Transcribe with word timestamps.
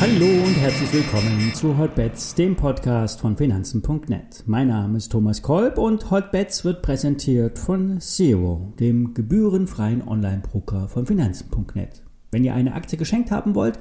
Hallo 0.00 0.26
und 0.46 0.54
herzlich 0.54 0.92
willkommen 0.94 1.52
zu 1.54 1.76
Hotbets, 1.76 2.34
dem 2.34 2.56
Podcast 2.56 3.20
von 3.20 3.36
Finanzen.net. 3.36 4.44
Mein 4.46 4.68
Name 4.68 4.96
ist 4.96 5.12
Thomas 5.12 5.42
Kolb 5.42 5.76
und 5.76 6.10
Hotbets 6.10 6.64
wird 6.64 6.80
präsentiert 6.80 7.58
von 7.58 8.00
Zero, 8.00 8.72
dem 8.80 9.12
gebührenfreien 9.12 10.06
Online-Broker 10.06 10.88
von 10.88 11.06
Finanzen.net. 11.06 12.02
Wenn 12.30 12.44
ihr 12.44 12.54
eine 12.54 12.74
Aktie 12.74 12.96
geschenkt 12.96 13.30
haben 13.30 13.54
wollt, 13.54 13.78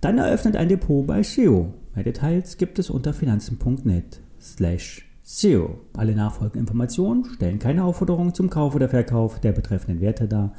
dann 0.00 0.18
eröffnet 0.18 0.56
ein 0.56 0.68
Depot 0.68 1.06
bei 1.06 1.22
Zero. 1.22 1.72
Mehr 1.94 2.04
Details 2.04 2.58
gibt 2.58 2.78
es 2.78 2.90
unter 2.90 3.14
Finanzen.net 3.14 4.20
slash 4.40 5.06
Zero. 5.22 5.78
Alle 5.96 6.16
nachfolgenden 6.16 6.62
Informationen 6.62 7.24
stellen 7.24 7.60
keine 7.60 7.84
Aufforderung 7.84 8.34
zum 8.34 8.50
Kauf 8.50 8.74
oder 8.74 8.88
Verkauf 8.88 9.38
der 9.38 9.52
betreffenden 9.52 10.00
Werte 10.00 10.26
dar. 10.26 10.52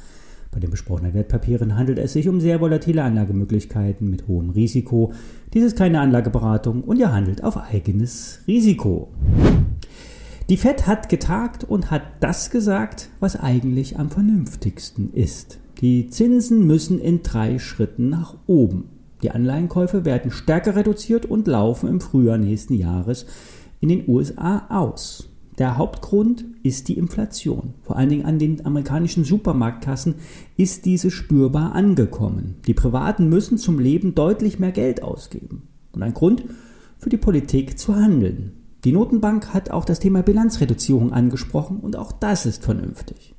Bei 0.52 0.60
den 0.60 0.70
besprochenen 0.70 1.14
Wertpapieren 1.14 1.76
handelt 1.76 1.98
es 1.98 2.12
sich 2.12 2.28
um 2.28 2.38
sehr 2.38 2.60
volatile 2.60 3.02
Anlagemöglichkeiten 3.02 4.10
mit 4.10 4.28
hohem 4.28 4.50
Risiko. 4.50 5.12
Dies 5.54 5.64
ist 5.64 5.78
keine 5.78 6.00
Anlageberatung 6.00 6.84
und 6.84 6.98
ihr 6.98 7.10
handelt 7.10 7.42
auf 7.42 7.56
eigenes 7.56 8.40
Risiko. 8.46 9.08
Die 10.50 10.58
Fed 10.58 10.86
hat 10.86 11.08
getagt 11.08 11.64
und 11.64 11.90
hat 11.90 12.02
das 12.20 12.50
gesagt, 12.50 13.08
was 13.18 13.40
eigentlich 13.40 13.98
am 13.98 14.10
vernünftigsten 14.10 15.10
ist. 15.14 15.58
Die 15.80 16.08
Zinsen 16.08 16.66
müssen 16.66 17.00
in 17.00 17.22
drei 17.22 17.58
Schritten 17.58 18.10
nach 18.10 18.36
oben. 18.46 18.90
Die 19.22 19.30
Anleihenkäufe 19.30 20.04
werden 20.04 20.30
stärker 20.30 20.76
reduziert 20.76 21.24
und 21.24 21.46
laufen 21.46 21.88
im 21.88 22.02
Frühjahr 22.02 22.36
nächsten 22.36 22.74
Jahres 22.74 23.24
in 23.80 23.88
den 23.88 24.06
USA 24.06 24.66
aus. 24.68 25.31
Der 25.58 25.76
Hauptgrund 25.76 26.46
ist 26.62 26.88
die 26.88 26.96
Inflation. 26.96 27.74
Vor 27.82 27.96
allen 27.96 28.08
Dingen 28.08 28.24
an 28.24 28.38
den 28.38 28.64
amerikanischen 28.64 29.24
Supermarktkassen 29.24 30.14
ist 30.56 30.86
diese 30.86 31.10
spürbar 31.10 31.74
angekommen. 31.74 32.56
Die 32.66 32.74
Privaten 32.74 33.28
müssen 33.28 33.58
zum 33.58 33.78
Leben 33.78 34.14
deutlich 34.14 34.58
mehr 34.58 34.72
Geld 34.72 35.02
ausgeben. 35.02 35.68
Und 35.92 36.02
ein 36.02 36.14
Grund 36.14 36.44
für 36.96 37.10
die 37.10 37.18
Politik 37.18 37.78
zu 37.78 37.96
handeln. 37.96 38.52
Die 38.84 38.92
Notenbank 38.92 39.52
hat 39.52 39.70
auch 39.70 39.84
das 39.84 40.00
Thema 40.00 40.22
Bilanzreduzierung 40.22 41.12
angesprochen 41.12 41.80
und 41.80 41.96
auch 41.96 42.12
das 42.12 42.46
ist 42.46 42.64
vernünftig. 42.64 43.34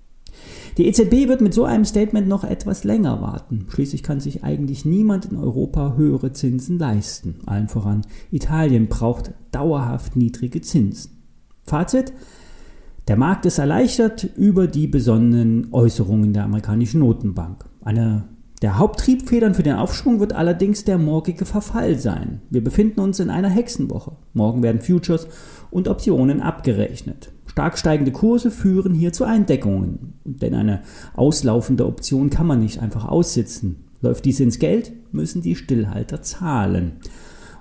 Die 0.78 0.88
EZB 0.88 1.28
wird 1.28 1.42
mit 1.42 1.54
so 1.54 1.66
einem 1.66 1.86
Statement 1.86 2.28
noch 2.28 2.44
etwas 2.44 2.84
länger 2.84 3.22
warten. 3.22 3.68
Schließlich 3.70 4.04
kann 4.04 4.20
sich 4.20 4.44
eigentlich 4.44 4.86
niemand 4.86 5.26
in 5.26 5.38
Europa 5.38 5.96
höhere 5.96 6.32
Zinsen 6.32 6.80
leisten. 6.80 7.40
Allen 7.46 7.68
voran 7.68 8.02
Italien 8.32 8.88
braucht 8.88 9.32
dauerhaft 9.52 10.16
niedrige 10.16 10.62
Zinsen. 10.62 11.23
Fazit. 11.64 12.14
Der 13.08 13.18
Markt 13.18 13.46
ist 13.46 13.58
erleichtert 13.58 14.24
über 14.38 14.68
die 14.68 14.88
besonnenen 14.88 15.68
Äußerungen 15.74 16.34
der 16.34 16.46
amerikanischen 16.46 17.02
Notenbank. 17.02 17.66
Eine 17.84 18.26
der 18.62 18.78
Haupttriebfedern 18.78 19.56
für 19.56 19.64
den 19.64 19.76
Aufschwung 19.76 20.22
wird 20.22 20.32
allerdings 20.32 20.86
der 20.86 20.98
morgige 20.98 21.44
Verfall 21.44 22.00
sein. 22.00 22.40
Wir 22.50 22.64
befinden 22.64 23.02
uns 23.02 23.20
in 23.20 23.30
einer 23.30 23.50
Hexenwoche. 23.50 24.14
Morgen 24.34 24.64
werden 24.64 24.80
Futures 24.80 25.28
und 25.70 25.90
Optionen 25.90 26.40
abgerechnet. 26.40 27.34
Stark 27.46 27.78
steigende 27.78 28.14
Kurse 28.14 28.52
führen 28.52 28.94
hier 28.94 29.12
zu 29.12 29.26
Eindeckungen. 29.26 30.14
Denn 30.24 30.56
eine 30.56 30.82
auslaufende 31.14 31.86
Option 31.86 32.30
kann 32.30 32.48
man 32.48 32.62
nicht 32.62 32.80
einfach 32.80 33.06
aussitzen. 33.06 33.84
Läuft 34.00 34.24
dies 34.24 34.40
ins 34.40 34.60
Geld, 34.60 34.94
müssen 35.12 35.42
die 35.42 35.58
Stillhalter 35.58 36.22
zahlen. 36.22 36.94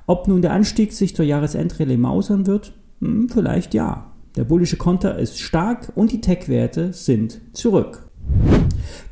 Ob 0.06 0.28
nun 0.28 0.40
der 0.40 0.52
Anstieg 0.52 0.92
sich 0.92 1.16
zur 1.16 1.24
Jahresendrallye 1.24 1.96
mausern 1.96 2.46
wird, 2.46 2.74
hm, 3.02 3.28
vielleicht 3.28 3.74
ja. 3.74 4.12
Der 4.36 4.44
bullische 4.44 4.76
Konter 4.76 5.18
ist 5.18 5.38
stark 5.38 5.92
und 5.96 6.12
die 6.12 6.20
Tech-Werte 6.20 6.92
sind 6.92 7.40
zurück. 7.52 8.08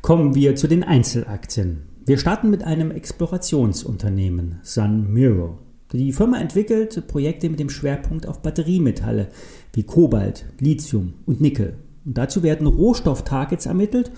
Kommen 0.01 0.33
wir 0.33 0.55
zu 0.55 0.67
den 0.67 0.83
Einzelaktien. 0.83 1.83
Wir 2.05 2.17
starten 2.17 2.49
mit 2.49 2.63
einem 2.63 2.89
Explorationsunternehmen, 2.89 4.59
Sun 4.63 5.11
Miro. 5.13 5.59
Die 5.91 6.13
Firma 6.13 6.39
entwickelt 6.39 7.05
Projekte 7.07 7.49
mit 7.49 7.59
dem 7.59 7.69
Schwerpunkt 7.69 8.27
auf 8.27 8.41
Batteriemetalle 8.41 9.27
wie 9.73 9.83
Kobalt, 9.83 10.45
Lithium 10.59 11.13
und 11.25 11.41
Nickel. 11.41 11.75
Und 12.05 12.17
dazu 12.17 12.43
werden 12.43 12.65
Rohstofftargets 12.65 13.65
ermittelt 13.65 14.11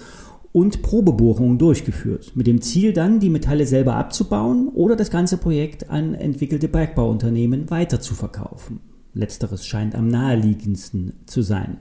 und 0.51 0.84
Probebohrungen 0.84 1.57
durchgeführt, 1.57 2.34
mit 2.35 2.45
dem 2.45 2.61
Ziel 2.61 2.94
dann, 2.94 3.19
die 3.19 3.31
Metalle 3.31 3.66
selber 3.66 3.95
abzubauen 3.95 4.69
oder 4.69 4.95
das 4.95 5.09
ganze 5.09 5.38
Projekt 5.38 5.90
an 5.90 6.13
entwickelte 6.13 6.67
Bergbauunternehmen 6.67 7.72
weiter 7.72 8.00
zu 8.00 8.13
verkaufen. 8.13 8.92
Letzteres 9.13 9.66
scheint 9.66 9.96
am 9.96 10.07
naheliegendsten 10.07 11.13
zu 11.25 11.41
sein. 11.41 11.78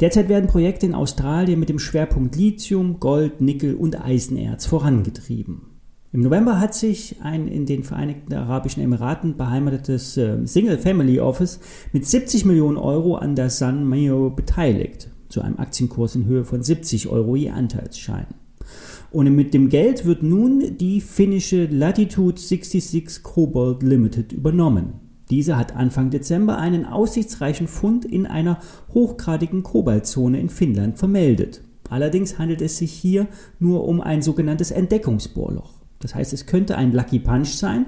Derzeit 0.00 0.28
werden 0.28 0.48
Projekte 0.48 0.86
in 0.86 0.94
Australien 0.94 1.60
mit 1.60 1.68
dem 1.68 1.78
Schwerpunkt 1.78 2.36
Lithium, 2.36 3.00
Gold, 3.00 3.40
Nickel 3.40 3.74
und 3.74 4.00
Eisenerz 4.00 4.66
vorangetrieben. 4.66 5.62
Im 6.12 6.20
November 6.20 6.60
hat 6.60 6.74
sich 6.74 7.16
ein 7.22 7.48
in 7.48 7.64
den 7.64 7.84
Vereinigten 7.84 8.34
Arabischen 8.34 8.82
Emiraten 8.82 9.36
beheimatetes 9.36 10.16
äh, 10.18 10.46
Single 10.46 10.76
Family 10.76 11.18
Office 11.20 11.58
mit 11.92 12.06
70 12.06 12.44
Millionen 12.44 12.76
Euro 12.76 13.16
an 13.16 13.34
der 13.34 13.48
Sun 13.48 13.88
Mayo 13.88 14.28
beteiligt, 14.28 15.08
zu 15.30 15.40
einem 15.40 15.58
Aktienkurs 15.58 16.14
in 16.14 16.26
Höhe 16.26 16.44
von 16.44 16.62
70 16.62 17.08
Euro 17.08 17.34
je 17.34 17.50
Anteilsschein. 17.50 18.26
Und 19.10 19.34
mit 19.34 19.54
dem 19.54 19.70
Geld 19.70 20.04
wird 20.04 20.22
nun 20.22 20.76
die 20.76 21.00
finnische 21.00 21.64
Latitude 21.66 22.38
66 22.38 23.22
Cobalt 23.22 23.82
Limited 23.82 24.32
übernommen. 24.32 25.11
Diese 25.30 25.56
hat 25.56 25.74
Anfang 25.74 26.10
Dezember 26.10 26.58
einen 26.58 26.84
aussichtsreichen 26.84 27.68
Fund 27.68 28.04
in 28.04 28.26
einer 28.26 28.58
hochgradigen 28.92 29.62
Kobaltzone 29.62 30.40
in 30.40 30.48
Finnland 30.48 30.98
vermeldet. 30.98 31.62
Allerdings 31.88 32.38
handelt 32.38 32.62
es 32.62 32.78
sich 32.78 32.92
hier 32.92 33.26
nur 33.58 33.86
um 33.86 34.00
ein 34.00 34.22
sogenanntes 34.22 34.70
Entdeckungsbohrloch. 34.70 35.74
Das 36.00 36.14
heißt, 36.14 36.32
es 36.32 36.46
könnte 36.46 36.76
ein 36.76 36.92
Lucky 36.92 37.18
Punch 37.18 37.50
sein 37.54 37.86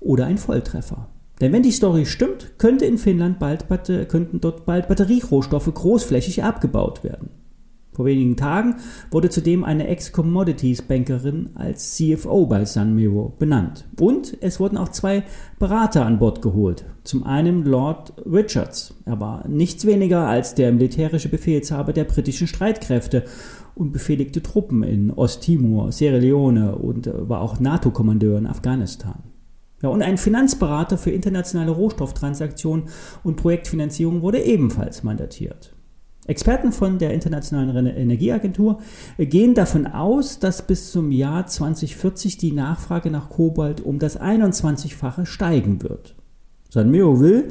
oder 0.00 0.26
ein 0.26 0.38
Volltreffer. 0.38 1.08
Denn 1.40 1.52
wenn 1.52 1.62
die 1.62 1.72
Story 1.72 2.06
stimmt, 2.06 2.58
könnte 2.58 2.86
in 2.86 2.98
Finnland 2.98 3.38
bald, 3.38 3.66
könnten 4.08 4.40
dort 4.40 4.64
bald 4.64 4.88
Batterierohstoffe 4.88 5.72
großflächig 5.72 6.42
abgebaut 6.44 7.04
werden. 7.04 7.28
Vor 7.96 8.04
wenigen 8.04 8.36
Tagen 8.36 8.74
wurde 9.10 9.30
zudem 9.30 9.64
eine 9.64 9.88
Ex-Commodities-Bankerin 9.88 11.52
als 11.54 11.96
CFO 11.96 12.44
bei 12.44 12.66
Sunmiro 12.66 13.32
benannt. 13.38 13.86
Und 13.98 14.36
es 14.42 14.60
wurden 14.60 14.76
auch 14.76 14.90
zwei 14.90 15.22
Berater 15.58 16.04
an 16.04 16.18
Bord 16.18 16.42
geholt. 16.42 16.84
Zum 17.04 17.24
einen 17.24 17.64
Lord 17.64 18.12
Richards. 18.30 18.94
Er 19.06 19.18
war 19.18 19.48
nichts 19.48 19.86
weniger 19.86 20.28
als 20.28 20.54
der 20.54 20.72
militärische 20.72 21.30
Befehlshaber 21.30 21.94
der 21.94 22.04
britischen 22.04 22.46
Streitkräfte 22.46 23.24
und 23.74 23.92
befehligte 23.92 24.42
Truppen 24.42 24.82
in 24.82 25.10
Osttimor, 25.10 25.90
Sierra 25.90 26.18
Leone 26.18 26.76
und 26.76 27.10
war 27.10 27.40
auch 27.40 27.60
NATO-Kommandeur 27.60 28.36
in 28.36 28.46
Afghanistan. 28.46 29.22
Ja, 29.80 29.88
und 29.88 30.02
ein 30.02 30.18
Finanzberater 30.18 30.98
für 30.98 31.12
internationale 31.12 31.70
Rohstofftransaktionen 31.70 32.88
und 33.24 33.36
Projektfinanzierung 33.36 34.20
wurde 34.20 34.42
ebenfalls 34.42 35.02
mandatiert. 35.02 35.75
Experten 36.26 36.72
von 36.72 36.98
der 36.98 37.12
Internationalen 37.12 37.86
Energieagentur 37.86 38.78
gehen 39.18 39.54
davon 39.54 39.86
aus, 39.86 40.38
dass 40.38 40.62
bis 40.62 40.90
zum 40.90 41.10
Jahr 41.10 41.46
2040 41.46 42.36
die 42.38 42.52
Nachfrage 42.52 43.10
nach 43.10 43.28
Kobalt 43.28 43.80
um 43.80 43.98
das 43.98 44.20
21-fache 44.20 45.26
steigen 45.26 45.82
wird. 45.82 46.14
Sanmeo 46.68 47.20
will 47.20 47.48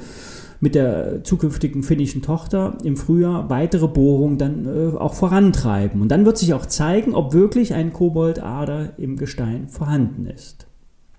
mit 0.60 0.76
der 0.76 1.24
zukünftigen 1.24 1.84
finnischen 1.84 2.22
Tochter 2.22 2.78
im 2.84 2.98
Frühjahr 2.98 3.50
weitere 3.50 3.88
Bohrungen 3.88 4.38
dann 4.38 4.66
äh, 4.66 4.98
auch 4.98 5.14
vorantreiben. 5.14 6.02
Und 6.02 6.10
dann 6.10 6.26
wird 6.26 6.38
sich 6.38 6.54
auch 6.54 6.66
zeigen, 6.66 7.14
ob 7.14 7.34
wirklich 7.34 7.74
ein 7.74 7.94
Kobaltader 7.94 8.98
im 8.98 9.18
Gestein 9.18 9.68
vorhanden 9.68 10.26
ist. 10.26 10.68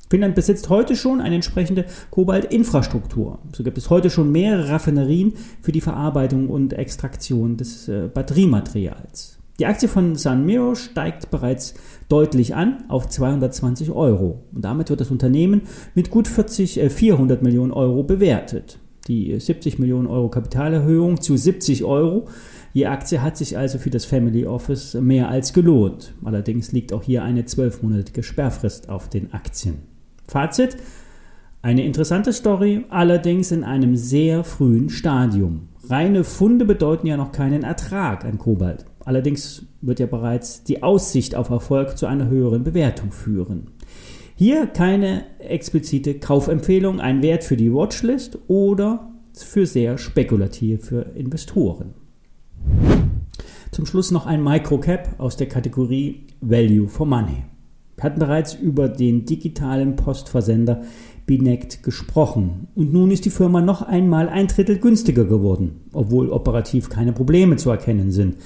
Finnland 0.09 0.35
besitzt 0.35 0.69
heute 0.69 0.97
schon 0.97 1.21
eine 1.21 1.35
entsprechende 1.35 1.85
Kobaltinfrastruktur. 2.11 3.39
So 3.53 3.65
gibt 3.65 3.79
es 3.79 3.91
heute 3.91 4.11
schon 4.11 4.31
mehrere 4.31 4.69
Raffinerien 4.69 5.35
für 5.63 5.73
die 5.73 5.81
Verarbeitung 5.81 6.49
und 6.49 6.73
Extraktion 6.73 7.57
des 7.57 7.89
äh, 7.89 8.09
Batteriematerials. 8.13 9.39
Die 9.59 9.67
Aktie 9.67 9.89
von 9.89 10.17
Sunmiro 10.17 10.75
steigt 10.75 11.31
bereits 11.31 11.75
deutlich 12.09 12.55
an 12.55 12.85
auf 12.89 13.09
220 13.09 13.91
Euro. 13.91 14.45
Und 14.53 14.65
damit 14.65 14.91
wird 14.91 15.01
das 15.01 15.11
Unternehmen 15.11 15.63
mit 15.95 16.11
gut 16.11 16.29
40, 16.29 16.81
äh, 16.81 16.91
400 16.91 17.43
Millionen 17.43 17.73
Euro 17.73 18.03
bewertet. 18.03 18.79
Die 19.09 19.39
70 19.39 19.79
Millionen 19.79 20.09
Euro 20.09 20.29
Kapitalerhöhung 20.29 21.21
zu 21.21 21.37
70 21.37 21.85
Euro 21.85 22.27
die 22.77 22.87
Aktie 22.87 23.23
hat 23.23 23.39
sich 23.39 23.57
also 23.57 23.79
für 23.79 23.89
das 23.89 24.05
Family 24.05 24.45
Office 24.45 24.93
mehr 24.93 25.31
als 25.31 25.55
gelohnt. 25.55 26.13
Allerdings 26.23 26.73
liegt 26.73 26.93
auch 26.93 27.03
hier 27.03 27.25
eine 27.25 27.47
zwölfmonatige 27.47 28.23
Sperrfrist 28.23 28.91
auf 28.91 29.09
den 29.09 29.33
Aktien. 29.33 29.96
Fazit. 30.29 30.77
Eine 31.63 31.85
interessante 31.85 32.33
Story, 32.33 32.85
allerdings 32.91 33.51
in 33.51 33.65
einem 33.65 33.97
sehr 33.97 34.45
frühen 34.45 34.89
Stadium. 34.89 35.69
Reine 35.89 36.25
Funde 36.25 36.65
bedeuten 36.65 37.07
ja 37.07 37.17
noch 37.17 37.33
keinen 37.33 37.63
Ertrag 37.63 38.25
an 38.25 38.39
Kobalt. 38.39 38.87
Allerdings 39.05 39.65
wird 39.81 40.01
ja 40.01 40.07
bereits 40.07 40.65
die 40.65 40.83
Aussicht 40.83 41.35
auf 41.35 41.51
Erfolg 41.51 41.97
zu 41.97 42.07
einer 42.07 42.29
höheren 42.29 42.65
Bewertung 42.65 43.13
führen. 43.13 43.71
Hier 44.35 44.67
keine 44.67 45.25
explizite 45.39 46.19
Kaufempfehlung, 46.19 47.01
ein 47.01 47.23
Wert 47.23 47.45
für 47.45 47.57
die 47.57 47.73
Watchlist 47.73 48.39
oder 48.49 49.11
für 49.33 49.67
sehr 49.67 49.97
spekulativ 49.97 50.87
für 50.87 51.03
Investoren. 51.15 51.95
Zum 53.71 53.87
Schluss 53.87 54.11
noch 54.11 54.27
ein 54.27 54.43
Microcap 54.43 55.19
aus 55.19 55.37
der 55.37 55.49
Kategorie 55.49 56.27
Value 56.41 56.89
for 56.89 57.07
Money. 57.07 57.45
Wir 57.97 58.05
hatten 58.05 58.21
bereits 58.21 58.55
über 58.55 58.89
den 58.89 59.25
digitalen 59.25 59.97
Postversender 59.97 60.83
Binect 61.27 61.83
gesprochen. 61.83 62.69
Und 62.75 62.93
nun 62.93 63.11
ist 63.11 63.25
die 63.25 63.31
Firma 63.31 63.61
noch 63.61 63.83
einmal 63.83 64.29
ein 64.29 64.47
Drittel 64.47 64.79
günstiger 64.79 65.25
geworden, 65.25 65.81
obwohl 65.93 66.31
operativ 66.31 66.89
keine 66.89 67.13
Probleme 67.13 67.57
zu 67.57 67.71
erkennen 67.71 68.13
sind. 68.13 68.37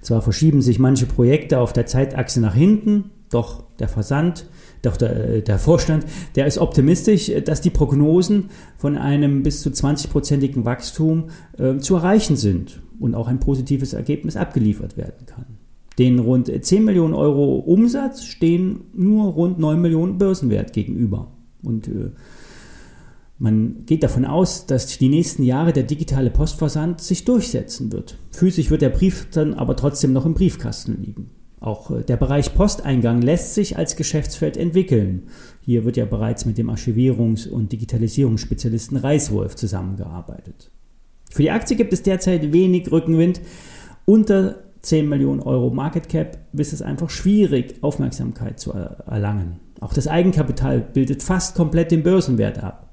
Zwar 0.00 0.22
verschieben 0.22 0.62
sich 0.62 0.78
manche 0.78 1.06
Projekte 1.06 1.58
auf 1.58 1.72
der 1.72 1.86
Zeitachse 1.86 2.40
nach 2.40 2.54
hinten, 2.54 3.10
doch 3.30 3.64
der 3.78 3.88
Versand, 3.88 4.46
doch 4.82 4.96
der, 4.96 5.36
äh, 5.36 5.42
der 5.42 5.58
Vorstand, 5.58 6.06
der 6.34 6.46
ist 6.46 6.58
optimistisch, 6.58 7.30
dass 7.44 7.60
die 7.60 7.70
Prognosen 7.70 8.50
von 8.76 8.96
einem 8.96 9.42
bis 9.42 9.60
zu 9.62 9.70
20-prozentigen 9.70 10.64
Wachstum 10.64 11.28
äh, 11.58 11.76
zu 11.76 11.96
erreichen 11.96 12.36
sind 12.36 12.80
und 12.98 13.14
auch 13.14 13.28
ein 13.28 13.38
positives 13.38 13.92
Ergebnis 13.92 14.36
abgeliefert 14.36 14.96
werden 14.96 15.26
kann. 15.26 15.59
Den 15.98 16.18
rund 16.18 16.50
10 16.64 16.84
Millionen 16.84 17.14
Euro 17.14 17.56
Umsatz 17.58 18.24
stehen 18.24 18.82
nur 18.94 19.32
rund 19.32 19.58
9 19.58 19.80
Millionen 19.80 20.18
Börsenwert 20.18 20.72
gegenüber. 20.72 21.32
Und 21.62 21.88
äh, 21.88 22.10
man 23.38 23.84
geht 23.86 24.02
davon 24.02 24.24
aus, 24.24 24.66
dass 24.66 24.98
die 24.98 25.08
nächsten 25.08 25.42
Jahre 25.42 25.72
der 25.72 25.82
digitale 25.82 26.30
Postversand 26.30 27.00
sich 27.00 27.24
durchsetzen 27.24 27.90
wird. 27.92 28.18
Physisch 28.30 28.70
wird 28.70 28.82
der 28.82 28.90
Brief 28.90 29.28
dann 29.30 29.54
aber 29.54 29.76
trotzdem 29.76 30.12
noch 30.12 30.26
im 30.26 30.34
Briefkasten 30.34 31.02
liegen. 31.02 31.30
Auch 31.60 31.90
äh, 31.90 32.02
der 32.02 32.16
Bereich 32.16 32.54
Posteingang 32.54 33.22
lässt 33.22 33.54
sich 33.54 33.76
als 33.76 33.96
Geschäftsfeld 33.96 34.56
entwickeln. 34.56 35.24
Hier 35.62 35.84
wird 35.84 35.96
ja 35.96 36.06
bereits 36.06 36.46
mit 36.46 36.58
dem 36.58 36.70
Archivierungs- 36.70 37.48
und 37.48 37.72
Digitalisierungsspezialisten 37.72 38.96
Reiswolf 38.96 39.56
zusammengearbeitet. 39.56 40.70
Für 41.30 41.42
die 41.42 41.50
Aktie 41.50 41.76
gibt 41.76 41.92
es 41.92 42.02
derzeit 42.02 42.52
wenig 42.52 42.90
Rückenwind. 42.90 43.40
Unter 44.04 44.69
10 44.82 45.08
Millionen 45.08 45.40
Euro 45.40 45.70
Market 45.70 46.08
Cap 46.08 46.38
ist 46.52 46.72
es 46.72 46.82
einfach 46.82 47.10
schwierig, 47.10 47.76
Aufmerksamkeit 47.82 48.58
zu 48.58 48.72
erlangen. 48.72 49.60
Auch 49.80 49.92
das 49.92 50.08
Eigenkapital 50.08 50.80
bildet 50.80 51.22
fast 51.22 51.54
komplett 51.54 51.90
den 51.90 52.02
Börsenwert 52.02 52.62
ab. 52.62 52.90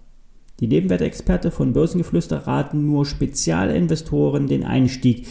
Die 0.60 0.68
Nebenwertexperte 0.68 1.52
von 1.52 1.74
Börsengeflüster 1.74 2.48
raten 2.48 2.86
nur 2.86 3.06
Spezialinvestoren 3.06 4.48
den 4.48 4.64
Einstieg. 4.64 5.28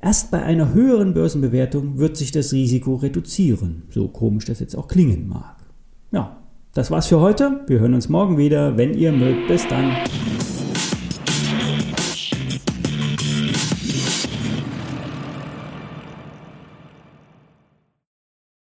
Erst 0.00 0.30
bei 0.30 0.42
einer 0.42 0.72
höheren 0.72 1.12
Börsenbewertung 1.12 1.98
wird 1.98 2.16
sich 2.16 2.30
das 2.30 2.52
Risiko 2.52 2.94
reduzieren, 2.94 3.82
so 3.90 4.08
komisch 4.08 4.46
das 4.46 4.60
jetzt 4.60 4.76
auch 4.76 4.88
klingen 4.88 5.28
mag. 5.28 5.56
Ja, 6.12 6.38
das 6.72 6.90
war's 6.90 7.08
für 7.08 7.20
heute. 7.20 7.60
Wir 7.66 7.80
hören 7.80 7.94
uns 7.94 8.08
morgen 8.08 8.38
wieder, 8.38 8.76
wenn 8.76 8.94
ihr 8.94 9.12
mögt. 9.12 9.48
Bis 9.48 9.66
dann. 9.66 9.92